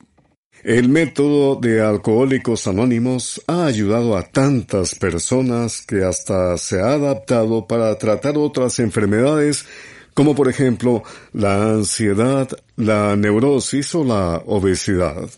El 0.64 0.88
método 0.88 1.56
de 1.56 1.80
Alcohólicos 1.80 2.66
Anónimos 2.66 3.40
ha 3.46 3.66
ayudado 3.66 4.16
a 4.16 4.24
tantas 4.24 4.94
personas 4.96 5.82
que 5.86 6.04
hasta 6.04 6.56
se 6.58 6.80
ha 6.80 6.94
adaptado 6.94 7.66
para 7.66 7.96
tratar 7.96 8.36
otras 8.36 8.80
enfermedades 8.80 9.66
como 10.18 10.34
por 10.34 10.48
ejemplo 10.48 11.04
la 11.32 11.74
ansiedad, 11.74 12.48
la 12.74 13.14
neurosis 13.14 13.94
o 13.94 14.02
la 14.02 14.42
obesidad. 14.46 15.30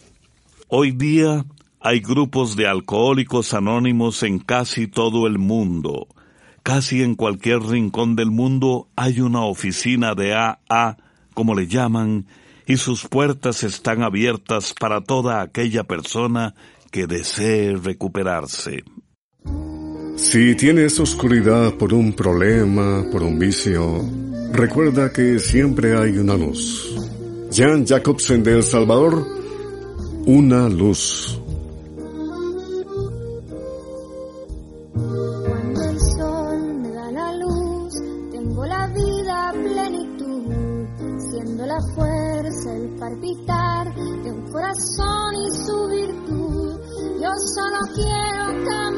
Hoy 0.68 0.92
día 0.92 1.44
hay 1.80 2.00
grupos 2.00 2.56
de 2.56 2.66
alcohólicos 2.66 3.52
anónimos 3.52 4.22
en 4.22 4.38
casi 4.38 4.86
todo 4.86 5.26
el 5.26 5.36
mundo. 5.36 6.08
Casi 6.72 7.02
en 7.02 7.16
cualquier 7.16 7.62
rincón 7.62 8.14
del 8.14 8.30
mundo 8.30 8.86
hay 8.94 9.20
una 9.20 9.44
oficina 9.44 10.14
de 10.14 10.34
AA, 10.34 10.98
como 11.34 11.56
le 11.56 11.66
llaman, 11.66 12.26
y 12.64 12.76
sus 12.76 13.08
puertas 13.08 13.64
están 13.64 14.04
abiertas 14.04 14.72
para 14.78 15.00
toda 15.00 15.42
aquella 15.42 15.82
persona 15.82 16.54
que 16.92 17.08
desee 17.08 17.74
recuperarse. 17.74 18.84
Si 20.14 20.54
tienes 20.54 21.00
oscuridad 21.00 21.74
por 21.74 21.92
un 21.92 22.12
problema, 22.12 23.04
por 23.10 23.24
un 23.24 23.36
vicio, 23.36 24.04
recuerda 24.52 25.12
que 25.12 25.40
siempre 25.40 25.98
hay 25.98 26.18
una 26.18 26.36
luz. 26.36 26.94
Jan 27.52 27.84
Jacobsen 27.84 28.44
de 28.44 28.58
El 28.58 28.62
Salvador, 28.62 29.26
una 30.24 30.68
luz. 30.68 31.40
fuerza, 41.94 42.74
el 42.74 42.88
palpitar 42.98 43.94
de 43.94 44.32
un 44.32 44.50
corazón 44.50 45.34
y 45.34 45.50
su 45.66 45.88
virtud. 45.88 46.80
Yo 47.20 47.30
solo 47.54 47.78
quiero 47.94 48.64
cantar. 48.64 48.89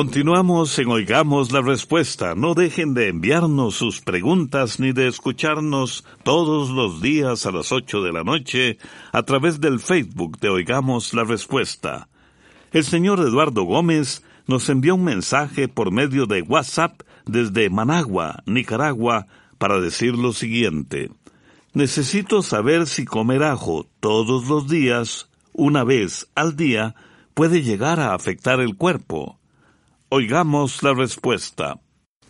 Continuamos 0.00 0.78
en 0.78 0.88
Oigamos 0.88 1.52
la 1.52 1.60
Respuesta. 1.60 2.34
No 2.34 2.54
dejen 2.54 2.94
de 2.94 3.08
enviarnos 3.08 3.74
sus 3.74 4.00
preguntas 4.00 4.80
ni 4.80 4.92
de 4.92 5.08
escucharnos 5.08 6.06
todos 6.22 6.70
los 6.70 7.02
días 7.02 7.44
a 7.44 7.52
las 7.52 7.70
8 7.70 8.00
de 8.04 8.10
la 8.10 8.24
noche 8.24 8.78
a 9.12 9.24
través 9.24 9.60
del 9.60 9.78
Facebook 9.78 10.38
de 10.40 10.48
Oigamos 10.48 11.12
la 11.12 11.24
Respuesta. 11.24 12.08
El 12.72 12.84
señor 12.84 13.20
Eduardo 13.20 13.64
Gómez 13.64 14.24
nos 14.46 14.70
envió 14.70 14.94
un 14.94 15.04
mensaje 15.04 15.68
por 15.68 15.92
medio 15.92 16.24
de 16.24 16.40
WhatsApp 16.40 17.02
desde 17.26 17.68
Managua, 17.68 18.42
Nicaragua, 18.46 19.26
para 19.58 19.82
decir 19.82 20.14
lo 20.14 20.32
siguiente. 20.32 21.10
Necesito 21.74 22.40
saber 22.40 22.86
si 22.86 23.04
comer 23.04 23.42
ajo 23.42 23.86
todos 24.00 24.48
los 24.48 24.66
días, 24.66 25.28
una 25.52 25.84
vez 25.84 26.30
al 26.34 26.56
día, 26.56 26.94
puede 27.34 27.60
llegar 27.60 28.00
a 28.00 28.14
afectar 28.14 28.60
el 28.60 28.76
cuerpo. 28.76 29.39
Oigamos 30.12 30.82
la 30.82 30.92
respuesta. 30.92 31.78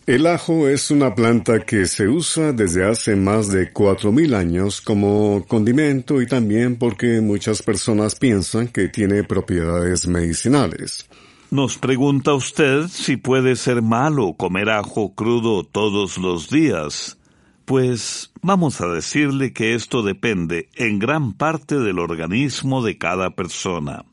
El 0.05 0.27
ajo 0.27 0.67
es 0.67 0.91
una 0.91 1.15
planta 1.15 1.61
que 1.61 1.87
se 1.87 2.07
usa 2.07 2.53
desde 2.53 2.85
hace 2.87 3.15
más 3.15 3.47
de 3.47 3.71
cuatro 3.71 4.11
mil 4.11 4.35
años 4.35 4.81
como 4.81 5.43
condimento 5.47 6.21
y 6.21 6.27
también 6.27 6.75
porque 6.75 7.21
muchas 7.21 7.63
personas 7.63 8.13
piensan 8.13 8.67
que 8.67 8.89
tiene 8.89 9.23
propiedades 9.23 10.07
medicinales. 10.07 11.09
Nos 11.49 11.79
pregunta 11.79 12.35
usted 12.35 12.87
si 12.87 13.17
puede 13.17 13.55
ser 13.55 13.81
malo 13.81 14.35
comer 14.37 14.69
ajo 14.69 15.15
crudo 15.15 15.63
todos 15.63 16.19
los 16.19 16.51
días. 16.51 17.17
Pues 17.65 18.31
vamos 18.43 18.79
a 18.81 18.89
decirle 18.89 19.53
que 19.53 19.73
esto 19.73 20.03
depende 20.03 20.69
en 20.75 20.99
gran 20.99 21.33
parte 21.33 21.79
del 21.79 21.97
organismo 21.97 22.83
de 22.83 22.99
cada 22.99 23.31
persona. 23.31 24.05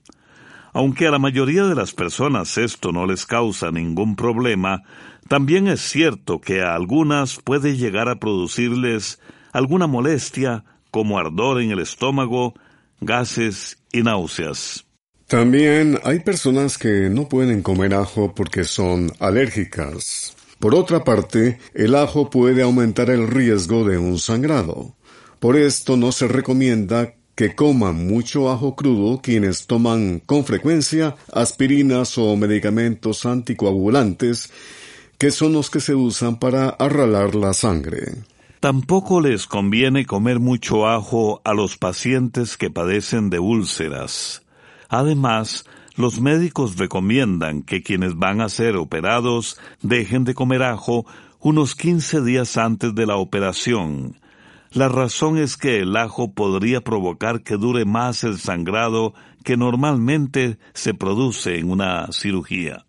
Aunque 0.78 1.08
a 1.08 1.10
la 1.10 1.18
mayoría 1.18 1.64
de 1.64 1.74
las 1.74 1.92
personas 1.92 2.56
esto 2.56 2.92
no 2.92 3.04
les 3.04 3.26
causa 3.26 3.72
ningún 3.72 4.14
problema, 4.14 4.84
también 5.26 5.66
es 5.66 5.80
cierto 5.80 6.40
que 6.40 6.62
a 6.62 6.76
algunas 6.76 7.40
puede 7.42 7.76
llegar 7.76 8.08
a 8.08 8.20
producirles 8.20 9.18
alguna 9.50 9.88
molestia 9.88 10.62
como 10.92 11.18
ardor 11.18 11.60
en 11.60 11.72
el 11.72 11.80
estómago, 11.80 12.54
gases 13.00 13.78
y 13.90 14.04
náuseas. 14.04 14.86
También 15.26 15.98
hay 16.04 16.20
personas 16.20 16.78
que 16.78 17.10
no 17.10 17.28
pueden 17.28 17.62
comer 17.62 17.92
ajo 17.94 18.32
porque 18.32 18.62
son 18.62 19.10
alérgicas. 19.18 20.36
Por 20.60 20.76
otra 20.76 21.02
parte, 21.02 21.58
el 21.74 21.96
ajo 21.96 22.30
puede 22.30 22.62
aumentar 22.62 23.10
el 23.10 23.26
riesgo 23.26 23.82
de 23.82 23.98
un 23.98 24.20
sangrado. 24.20 24.94
Por 25.40 25.56
esto 25.56 25.96
no 25.96 26.12
se 26.12 26.28
recomienda 26.28 27.17
que 27.38 27.54
coman 27.54 28.08
mucho 28.08 28.50
ajo 28.50 28.74
crudo 28.74 29.22
quienes 29.22 29.68
toman 29.68 30.18
con 30.26 30.44
frecuencia 30.44 31.14
aspirinas 31.32 32.18
o 32.18 32.34
medicamentos 32.34 33.24
anticoagulantes 33.26 34.50
que 35.18 35.30
son 35.30 35.52
los 35.52 35.70
que 35.70 35.78
se 35.78 35.94
usan 35.94 36.40
para 36.40 36.70
arralar 36.70 37.36
la 37.36 37.52
sangre. 37.52 38.24
Tampoco 38.58 39.20
les 39.20 39.46
conviene 39.46 40.04
comer 40.04 40.40
mucho 40.40 40.88
ajo 40.88 41.40
a 41.44 41.54
los 41.54 41.76
pacientes 41.76 42.56
que 42.56 42.70
padecen 42.70 43.30
de 43.30 43.38
úlceras. 43.38 44.42
Además, 44.88 45.64
los 45.94 46.20
médicos 46.20 46.76
recomiendan 46.76 47.62
que 47.62 47.84
quienes 47.84 48.16
van 48.16 48.40
a 48.40 48.48
ser 48.48 48.74
operados 48.74 49.60
dejen 49.80 50.24
de 50.24 50.34
comer 50.34 50.64
ajo 50.64 51.06
unos 51.38 51.76
15 51.76 52.20
días 52.22 52.56
antes 52.56 52.96
de 52.96 53.06
la 53.06 53.14
operación. 53.14 54.16
La 54.70 54.88
razón 54.88 55.38
es 55.38 55.56
que 55.56 55.80
el 55.80 55.96
ajo 55.96 56.34
podría 56.34 56.82
provocar 56.82 57.42
que 57.42 57.56
dure 57.56 57.84
más 57.84 58.24
el 58.24 58.38
sangrado 58.38 59.14
que 59.44 59.56
normalmente 59.56 60.58
se 60.74 60.94
produce 60.94 61.58
en 61.58 61.70
una 61.70 62.08
cirugía. 62.12 62.84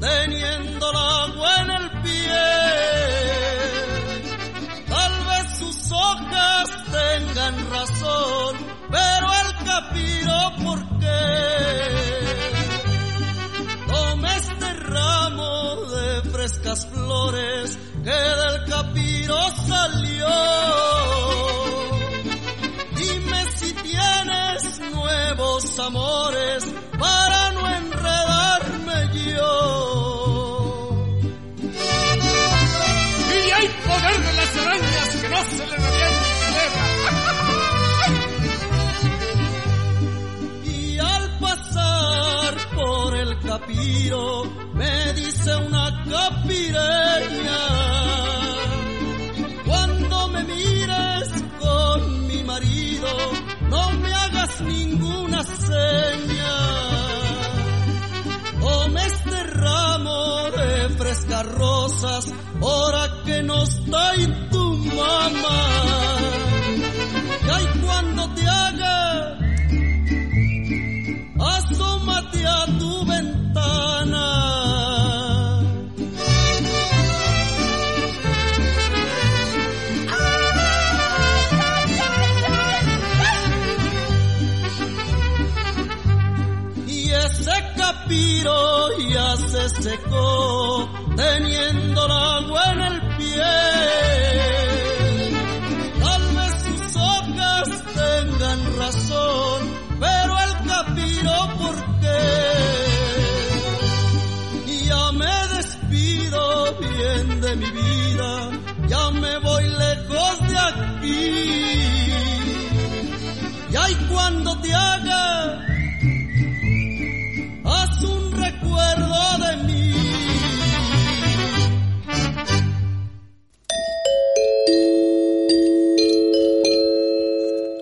teniendo 0.00 0.90
el 0.90 0.96
agua 0.96 1.56
en 1.62 1.70
el 1.70 1.76
pie. 1.76 1.79
Tengan 7.40 7.70
razón, 7.70 8.56
pero 8.90 9.26
el 9.42 9.64
capiro, 9.64 10.52
¿por 10.62 10.98
qué? 10.98 12.36
Toma 13.86 14.36
este 14.36 14.72
ramo 14.74 15.76
de 15.86 16.30
frescas 16.30 16.86
flores 16.86 17.78
que 18.04 18.10
del 18.10 18.64
capiro 18.68 19.38
salió. 19.66 20.19
Me 44.74 45.12
dice 45.14 45.56
una 45.56 46.04
capireña, 46.04 47.62
cuando 49.66 50.28
me 50.28 50.44
mires 50.44 51.28
con 51.58 52.26
mi 52.26 52.42
marido, 52.44 53.08
no 53.68 53.90
me 53.92 54.12
hagas 54.12 54.60
ninguna 54.60 55.42
seña. 55.44 56.56
Tome 58.60 59.06
este 59.06 59.42
ramo 59.44 60.50
de 60.50 60.88
frescas 60.98 61.46
rosas, 61.46 62.32
ahora 62.60 63.22
que 63.24 63.42
no 63.42 63.62
está 63.62 64.14
en 64.14 64.50
tu 64.50 64.76
mamá. 64.76 65.89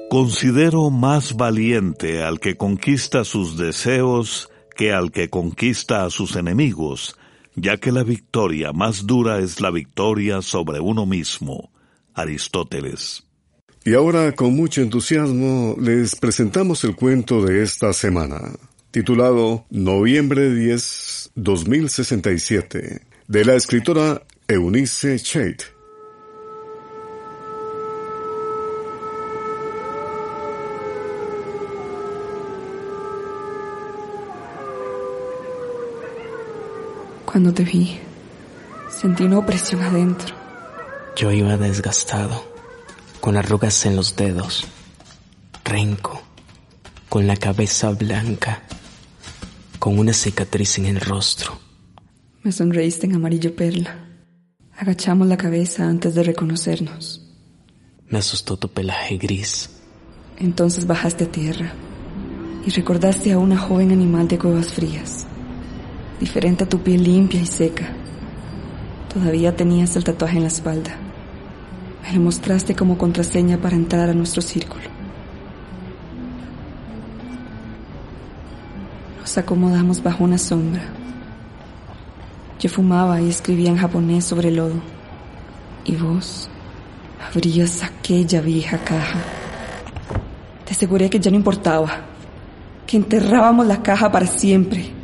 Considero 0.09 0.89
más 0.89 1.37
valiente 1.37 2.23
al 2.23 2.41
que 2.41 2.57
conquista 2.57 3.25
sus 3.25 3.59
deseos 3.59 4.49
que 4.75 4.93
al 4.93 5.13
que 5.13 5.29
conquista 5.29 6.07
a 6.07 6.11
sus 6.11 6.37
enemigos, 6.37 7.15
ya 7.57 7.77
que 7.77 7.93
la 7.93 8.05
victoria 8.05 8.73
más 8.73 9.07
dura 9.07 9.39
es 9.41 9.61
la 9.61 9.71
victoria 9.71 10.41
sobre 10.41 10.81
uno 10.81 11.05
mismo. 11.05 11.71
Aristóteles. 12.15 13.25
Y 13.85 13.95
ahora, 13.95 14.33
con 14.33 14.57
mucho 14.57 14.81
entusiasmo, 14.81 15.77
les 15.79 16.17
presentamos 16.17 16.85
el 16.85 16.97
cuento 16.97 17.45
de 17.45 17.63
esta 17.63 17.93
semana, 17.93 18.41
titulado 18.91 19.67
Noviembre 19.69 20.55
10, 20.55 21.33
2067, 21.35 23.03
de 23.27 23.45
la 23.45 23.55
escritora 23.55 24.23
Eunice 24.49 25.19
Chait. 25.19 25.78
Cuando 37.31 37.53
te 37.53 37.63
vi, 37.63 37.99
sentí 38.89 39.25
una 39.25 39.41
opresión 39.41 39.83
adentro. 39.83 40.35
Yo 41.15 41.31
iba 41.31 41.59
desgastado, 41.59 42.43
con 43.21 43.37
arrugas 43.37 43.85
en 43.85 43.97
los 43.97 44.17
dedos, 44.17 44.67
renco, 45.63 46.23
con 47.11 47.27
la 47.27 47.37
cabeza 47.37 47.91
blanca, 47.91 48.63
con 49.79 49.99
una 49.99 50.15
cicatriz 50.15 50.79
en 50.79 50.87
el 50.87 51.03
rostro. 51.03 51.59
Me 52.43 52.51
sonreíste 52.51 53.05
en 53.05 53.17
amarillo 53.17 53.55
perla. 53.55 54.07
Agachamos 54.79 55.29
la 55.29 55.37
cabeza 55.37 55.87
antes 55.87 56.15
de 56.15 56.23
reconocernos. 56.23 57.29
Me 58.09 58.21
asustó 58.21 58.57
tu 58.57 58.71
pelaje 58.71 59.19
gris. 59.19 59.69
Entonces 60.39 60.87
bajaste 60.87 61.25
a 61.25 61.31
tierra 61.31 61.75
y 62.65 62.71
recordaste 62.71 63.33
a 63.33 63.39
una 63.39 63.59
joven 63.59 63.93
animal 63.93 64.29
de 64.29 64.39
cuevas 64.39 64.73
frías, 64.73 65.28
diferente 66.21 66.65
a 66.65 66.69
tu 66.69 66.81
piel 66.81 67.05
limpia 67.05 67.41
y 67.41 67.47
seca. 67.47 67.89
Todavía 69.13 69.57
tenías 69.57 69.97
el 69.97 70.05
tatuaje 70.05 70.37
en 70.37 70.43
la 70.43 70.49
espalda. 70.49 70.97
Me 72.03 72.13
lo 72.13 72.21
mostraste 72.21 72.75
como 72.75 72.99
contraseña 72.99 73.59
para 73.59 73.77
entrar 73.77 74.09
a 74.09 74.15
nuestro 74.15 74.43
círculo. 74.43 74.85
Nos 79.21 79.39
acomodamos 79.39 80.03
bajo 80.03 80.25
una 80.25 80.39
sombra. 80.39 80.83
Yo 82.61 82.69
fumaba 82.69 83.21
y 83.21 83.29
escribía 83.29 83.71
en 83.71 83.77
japonés 83.77 84.25
sobre 84.25 84.49
el 84.49 84.57
lodo. 84.57 84.81
Y 85.85 85.97
vos 85.97 86.49
abrías 87.31 87.83
aquella 87.83 88.41
vieja 88.41 88.79
caja. 88.79 89.21
Te 90.65 90.73
aseguré 90.73 91.09
que 91.09 91.21
ya 91.21 91.31
no 91.31 91.37
importaba, 91.37 91.91
que 92.87 92.97
enterrábamos 92.97 93.67
la 93.67 93.83
caja 93.83 94.11
para 94.11 94.27
siempre. 94.27 94.98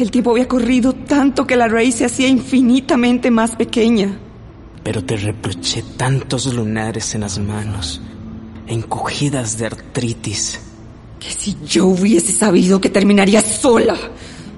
El 0.00 0.10
tiempo 0.10 0.30
había 0.30 0.48
corrido 0.48 0.94
tanto 0.94 1.46
que 1.46 1.56
la 1.56 1.68
raíz 1.68 1.96
se 1.96 2.06
hacía 2.06 2.26
infinitamente 2.26 3.30
más 3.30 3.54
pequeña. 3.54 4.18
Pero 4.82 5.04
te 5.04 5.18
reproché 5.18 5.84
tantos 5.98 6.46
lunares 6.54 7.14
en 7.14 7.20
las 7.20 7.38
manos, 7.38 8.00
encogidas 8.66 9.58
de 9.58 9.66
artritis. 9.66 10.58
Que 11.20 11.28
si 11.30 11.54
yo 11.66 11.88
hubiese 11.88 12.32
sabido 12.32 12.80
que 12.80 12.88
terminaría 12.88 13.42
sola, 13.42 13.94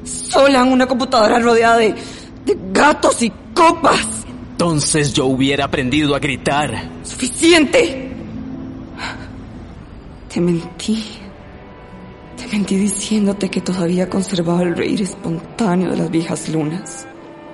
sola 0.04 0.62
en 0.62 0.68
una 0.68 0.86
computadora 0.86 1.40
rodeada 1.40 1.78
de, 1.78 1.88
de 2.46 2.58
gatos 2.72 3.20
y 3.24 3.32
copas. 3.52 4.06
Entonces 4.52 5.12
yo 5.12 5.26
hubiera 5.26 5.64
aprendido 5.64 6.14
a 6.14 6.20
gritar. 6.20 6.88
¡Suficiente! 7.02 8.12
Te 10.32 10.40
mentí. 10.40 11.21
Mentí 12.52 12.76
diciéndote 12.76 13.48
que 13.48 13.62
todavía 13.62 14.10
conservaba 14.10 14.62
el 14.62 14.76
reír 14.76 15.00
espontáneo 15.00 15.90
de 15.90 15.96
las 15.96 16.10
viejas 16.10 16.50
lunas. 16.50 17.06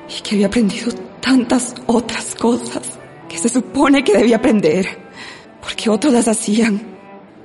y 0.09 0.23
que 0.23 0.37
había 0.37 0.47
aprendido 0.47 0.91
tantas 1.21 1.75
otras 1.87 2.35
cosas 2.35 2.99
que 3.29 3.37
se 3.37 3.51
supone 3.51 4.03
que 4.03 4.17
debía 4.17 4.37
aprender, 4.37 4.87
porque 5.61 5.91
otros 5.91 6.15
las 6.15 6.29
hacían, 6.29 6.81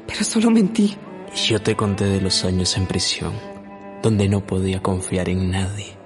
pero 0.07 0.23
solo 0.23 0.49
mentí. 0.49 0.95
Yo 1.45 1.61
te 1.61 1.75
conté 1.75 2.05
de 2.05 2.21
los 2.21 2.45
años 2.45 2.77
en 2.77 2.85
prisión, 2.85 3.33
donde 4.01 4.29
no 4.29 4.45
podía 4.47 4.81
confiar 4.81 5.27
en 5.27 5.51
nadie, 5.51 5.97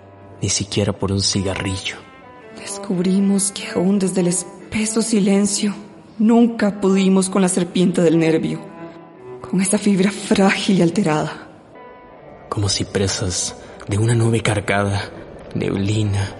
ni 0.41 0.49
siquiera 0.49 0.93
por 0.93 1.11
un 1.11 1.21
cigarrillo. 1.21 1.97
Descubrimos 2.59 3.51
que 3.51 3.67
aún 3.75 3.99
desde 3.99 4.21
el 4.21 4.27
espeso 4.27 5.03
silencio 5.03 5.75
nunca 6.17 6.81
pudimos 6.81 7.29
con 7.29 7.43
la 7.43 7.49
serpiente 7.49 8.01
del 8.01 8.17
nervio, 8.17 8.59
con 9.49 9.61
esa 9.61 9.77
fibra 9.77 10.11
frágil 10.11 10.79
y 10.79 10.81
alterada. 10.81 11.47
Como 12.49 12.69
si 12.69 12.83
presas 12.83 13.55
de 13.87 13.97
una 13.97 14.13
nube 14.13 14.41
cargada, 14.41 15.09
neblina, 15.55 16.35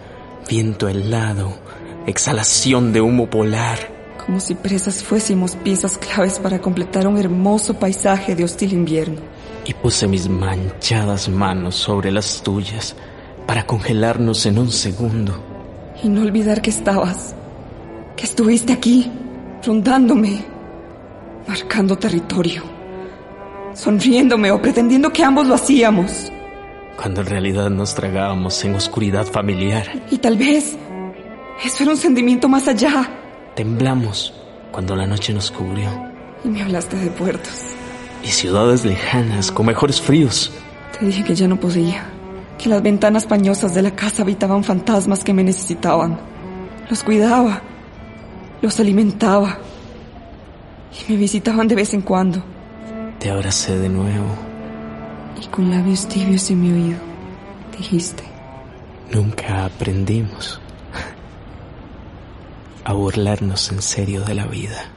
viento 0.49 0.87
helado, 0.87 1.57
exhalación 2.05 2.91
de 2.91 3.01
humo 3.01 3.29
polar. 3.29 3.95
Como 4.25 4.39
si 4.39 4.55
presas 4.55 5.03
fuésemos 5.03 5.55
piezas 5.55 5.97
claves 5.97 6.39
para 6.39 6.59
completar 6.59 7.07
un 7.07 7.17
hermoso 7.17 7.75
paisaje 7.75 8.35
de 8.35 8.43
hostil 8.43 8.73
invierno. 8.73 9.21
Y 9.65 9.73
puse 9.73 10.07
mis 10.07 10.27
manchadas 10.27 11.29
manos 11.29 11.75
sobre 11.75 12.11
las 12.11 12.41
tuyas 12.41 12.95
para 13.45 13.65
congelarnos 13.65 14.45
en 14.45 14.59
un 14.59 14.71
segundo. 14.71 15.41
Y 16.03 16.09
no 16.09 16.21
olvidar 16.21 16.61
que 16.61 16.69
estabas, 16.69 17.33
que 18.15 18.25
estuviste 18.25 18.73
aquí, 18.73 19.09
rondándome, 19.65 20.45
marcando 21.47 21.97
territorio, 21.97 22.76
sonriéndome 23.77 24.51
o 24.51 24.61
pretendiendo 24.61 25.13
que 25.13 25.23
ambos 25.23 25.47
lo 25.47 25.55
hacíamos 25.55 26.31
cuando 26.97 27.21
en 27.21 27.27
realidad 27.27 27.69
nos 27.69 27.93
tragábamos 27.93 28.65
en 28.65 28.75
oscuridad 28.75 29.25
familiar. 29.25 29.85
Y 30.09 30.17
tal 30.17 30.35
vez 30.35 30.75
eso 31.63 31.83
era 31.83 31.91
un 31.91 31.97
sentimiento 31.97 32.49
más 32.49 32.67
allá. 32.67 33.09
Temblamos 33.55 34.33
cuando 34.71 34.95
la 34.95 35.05
noche 35.05 35.31
nos 35.31 35.51
cubrió. 35.51 35.89
Y 36.43 36.49
me 36.49 36.63
hablaste 36.63 36.97
de 36.97 37.09
puertos. 37.11 37.53
Y 38.23 38.27
ciudades 38.27 38.83
lejanas 38.83 39.51
con 39.51 39.67
mejores 39.67 40.01
fríos. 40.01 40.51
Te 40.97 41.05
dije 41.05 41.23
que 41.23 41.35
ya 41.35 41.47
no 41.47 41.59
podía, 41.59 42.03
que 42.57 42.67
las 42.67 42.81
ventanas 42.81 43.25
pañosas 43.25 43.75
de 43.75 43.83
la 43.83 43.91
casa 43.91 44.23
habitaban 44.23 44.63
fantasmas 44.63 45.23
que 45.23 45.33
me 45.33 45.43
necesitaban. 45.43 46.19
Los 46.89 47.03
cuidaba, 47.03 47.61
los 48.61 48.79
alimentaba 48.79 49.59
y 50.91 51.11
me 51.11 51.17
visitaban 51.19 51.67
de 51.67 51.75
vez 51.75 51.93
en 51.93 52.01
cuando. 52.01 52.56
Te 53.19 53.31
abracé 53.31 53.77
de 53.77 53.89
nuevo 53.89 54.27
y 55.41 55.47
con 55.47 55.69
labios 55.71 56.07
tibios 56.07 56.49
en 56.51 56.61
mi 56.61 56.71
oído 56.71 56.99
dijiste, 57.77 58.23
nunca 59.11 59.65
aprendimos 59.65 60.59
a 62.83 62.93
burlarnos 62.93 63.71
en 63.71 63.81
serio 63.81 64.21
de 64.21 64.35
la 64.35 64.45
vida. 64.47 64.91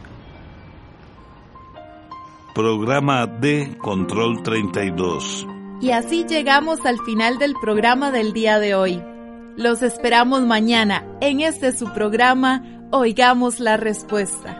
Programa 2.54 3.26
de 3.26 3.76
Control 3.78 4.42
32. 4.42 5.46
Y 5.80 5.92
así 5.92 6.24
llegamos 6.24 6.84
al 6.84 6.98
final 7.00 7.38
del 7.38 7.54
programa 7.60 8.10
del 8.10 8.32
día 8.32 8.58
de 8.58 8.74
hoy. 8.74 9.02
Los 9.56 9.82
esperamos 9.82 10.42
mañana 10.42 11.04
en 11.20 11.40
este 11.40 11.72
su 11.72 11.92
programa 11.92 12.62
Oigamos 12.90 13.60
la 13.60 13.76
Respuesta. 13.76 14.59